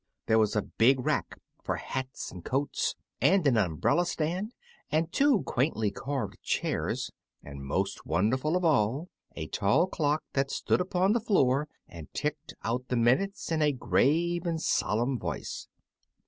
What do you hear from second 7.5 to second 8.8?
most wonderful of